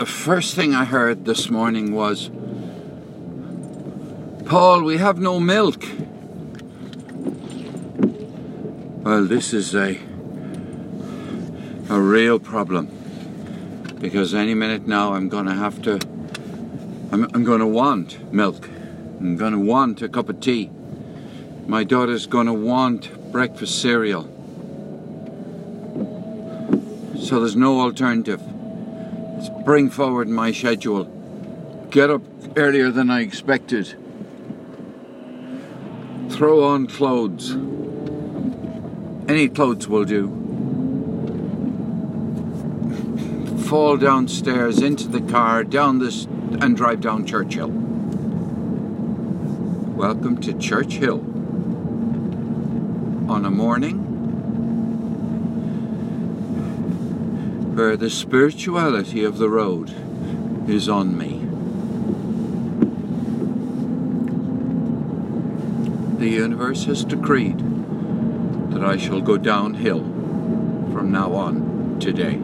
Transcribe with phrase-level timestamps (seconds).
[0.00, 2.30] the first thing I heard this morning was,
[4.46, 5.84] Paul, we have no milk.
[9.04, 10.00] Well, this is a
[11.90, 12.86] a real problem
[14.00, 15.96] because any minute now I'm going to have to.
[17.12, 18.70] I'm, I'm going to want milk.
[19.18, 20.70] I'm going to want a cup of tea.
[21.66, 24.22] My daughter's going to want breakfast cereal.
[27.20, 28.40] So there's no alternative.
[29.48, 31.04] Bring forward my schedule.
[31.90, 32.22] Get up
[32.56, 33.96] earlier than I expected.
[36.30, 37.52] Throw on clothes.
[39.28, 40.28] Any clothes will do.
[43.68, 47.70] Fall downstairs into the car, down this, and drive down Churchill.
[49.96, 51.20] Welcome to Churchill.
[53.30, 54.09] On a morning
[57.74, 59.90] where the spirituality of the road
[60.68, 61.38] is on me.
[66.18, 67.58] The universe has decreed
[68.72, 70.00] that I shall go downhill
[70.92, 72.40] from now on today.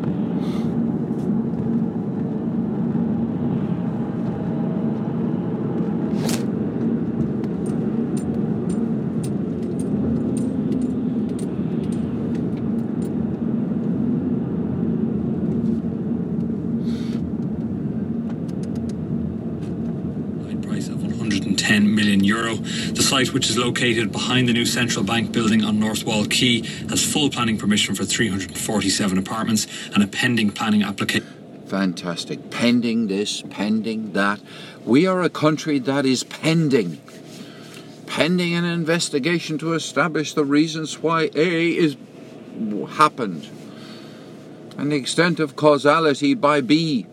[22.07, 22.55] Million euro.
[22.55, 26.63] The site, which is located behind the new central bank building on North Wall Quay,
[26.89, 31.27] has full planning permission for 347 apartments and a pending planning application.
[31.67, 32.51] Fantastic.
[32.51, 34.41] Pending this, pending that.
[34.85, 37.01] We are a country that is pending.
[38.07, 41.97] Pending an investigation to establish the reasons why A is
[42.91, 43.49] happened
[44.79, 47.07] and the extent of causality by B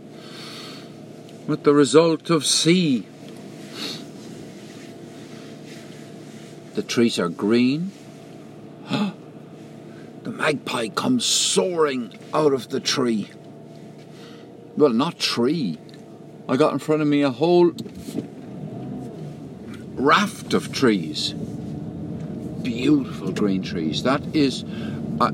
[1.47, 3.07] with the result of C.
[6.73, 7.91] The trees are green.
[8.89, 13.29] the magpie comes soaring out of the tree.
[14.75, 15.77] Well, not tree.
[16.49, 17.73] I got in front of me a whole
[19.93, 21.33] raft of trees.
[22.63, 24.01] Beautiful green trees.
[24.01, 24.65] That is.
[25.21, 25.31] I,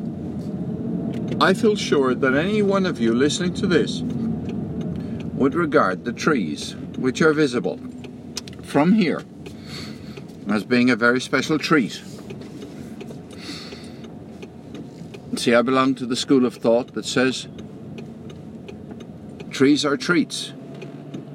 [1.40, 6.76] I feel sure that any one of you listening to this would regard the trees
[6.98, 7.80] which are visible
[8.62, 9.24] from here
[10.50, 12.02] as being a very special treat.
[15.38, 17.48] See, I belong to the school of thought that says
[19.52, 20.54] trees are treats.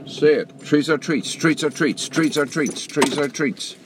[0.06, 0.60] Say it.
[0.60, 1.32] Trees are treats.
[1.32, 2.08] Treats are treats.
[2.08, 2.86] Trees are treats.
[2.86, 3.76] Trees are treats.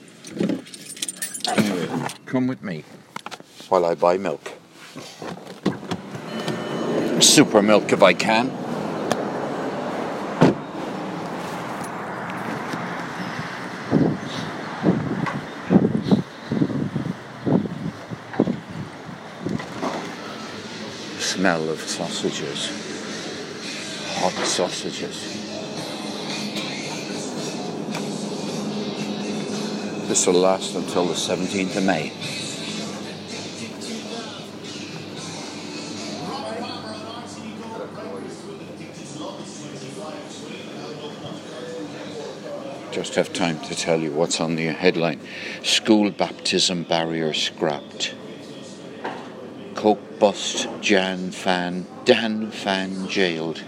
[1.47, 2.83] Anyway, come with me
[3.69, 4.51] while I buy milk.
[7.21, 8.68] Super milk if I can.
[21.39, 22.67] Smell of sausages.
[24.19, 25.23] Hot sausages.
[30.09, 32.11] This will last until the 17th of May.
[42.91, 45.21] Just have time to tell you what's on the headline
[45.63, 48.13] School baptism barrier scrapped.
[50.19, 53.59] Bust, Jan fan, Dan fan jailed.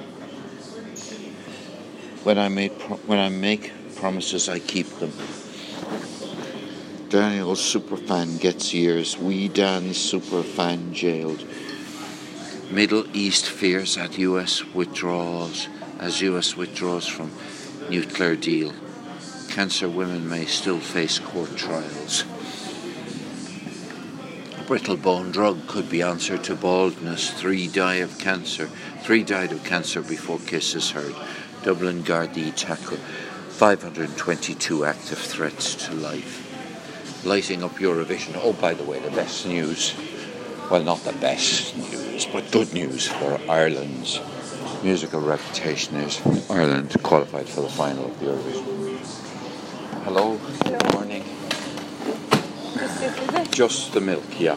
[2.23, 5.13] When I made pro- when I make promises, I keep them.
[7.07, 9.17] Daniel superfan gets years.
[9.17, 11.41] We Dan superfan jailed.
[12.69, 14.65] Middle East fears at U.S.
[14.73, 15.69] withdrawals
[15.99, 16.57] as U.S.
[16.57, 17.31] withdraws from
[17.89, 18.73] nuclear deal.
[19.47, 22.25] Cancer women may still face court trials.
[24.71, 27.29] Brittle bone drug could be answer to baldness.
[27.31, 28.67] Three die of cancer.
[29.01, 31.13] Three died of cancer before Kiss is heard.
[31.61, 37.25] Dublin Gardaí tackle 522 active threats to life.
[37.25, 38.39] Lighting up Eurovision.
[38.41, 39.93] Oh, by the way, the best news.
[40.69, 44.21] Well, not the best news, but good news for Ireland's
[44.81, 48.63] musical reputation is Ireland qualified for the final of the Eurovision.
[50.05, 51.25] Hello, good morning.
[53.51, 54.55] Just the milk, yeah.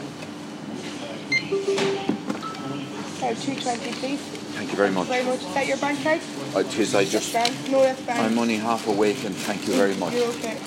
[3.19, 4.19] Sorry, 220 please.
[4.55, 5.07] Thank you very much.
[5.07, 5.47] Thank you Very much.
[5.47, 6.21] Is that your bank card?
[6.55, 7.53] Uh, tis I just, Bank?
[7.69, 8.19] No, that's bank.
[8.21, 10.13] I'm only half awake and thank you very much.
[10.13, 10.57] You're okay.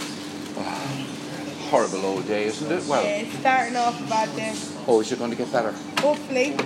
[1.70, 2.84] Horrible old day, isn't it?
[2.86, 4.54] Well, Yeah, it's starting off a bad day.
[4.86, 5.72] oh, is it going to get better?
[6.00, 6.56] Hopefully.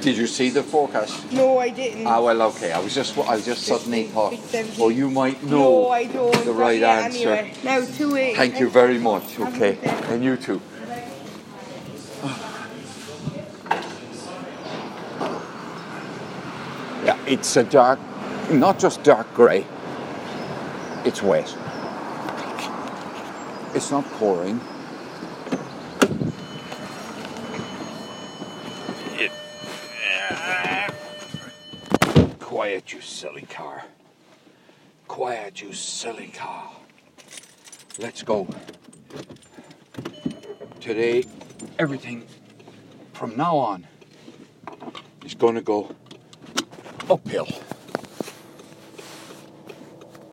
[0.00, 1.32] Did you see the forecast?
[1.32, 2.06] No, I didn't.
[2.06, 2.72] Ah, well, okay.
[2.72, 4.34] I was just, I just suddenly thought,
[4.78, 6.44] oh, you might know no, I don't.
[6.44, 7.30] the right yet, answer.
[7.30, 7.56] Anyway.
[7.64, 8.36] Now, two eight.
[8.36, 9.38] Thank you very much.
[9.40, 10.60] Okay, and you too.
[17.04, 17.98] Yeah, it's a dark,
[18.50, 19.66] not just dark grey.
[21.04, 21.56] It's wet.
[23.74, 24.60] It's not pouring.
[32.58, 33.84] Quiet, you silly car.
[35.06, 36.72] Quiet, you silly car.
[38.00, 38.48] Let's go.
[40.80, 41.22] Today,
[41.78, 42.26] everything
[43.12, 43.86] from now on
[45.24, 45.94] is going to go
[47.08, 47.46] uphill.